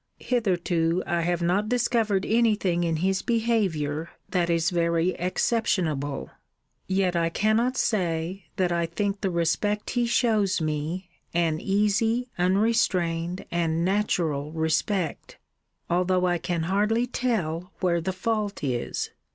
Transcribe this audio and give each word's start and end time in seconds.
Hitherto 0.17 1.03
I 1.05 1.21
have 1.21 1.43
not 1.43 1.69
discovered 1.69 2.25
any 2.25 2.55
thing 2.55 2.83
in 2.83 2.95
his 3.05 3.21
behaviour 3.21 4.09
that 4.29 4.49
is 4.49 4.71
very 4.71 5.11
exceptionable. 5.11 6.31
Yet 6.87 7.15
I 7.15 7.29
cannot 7.29 7.77
say, 7.77 8.45
that 8.55 8.71
I 8.71 8.87
think 8.87 9.21
the 9.21 9.29
respect 9.29 9.91
he 9.91 10.07
shews 10.07 10.59
me, 10.59 11.07
an 11.35 11.59
easy, 11.61 12.31
unrestrained, 12.39 13.45
and 13.51 13.85
natural 13.85 14.51
respect, 14.53 15.37
although 15.87 16.25
I 16.25 16.39
can 16.39 16.63
hardly 16.63 17.05
tell 17.05 17.71
where 17.79 18.01
the 18.01 18.11
fault 18.11 18.63
is. 18.63 19.11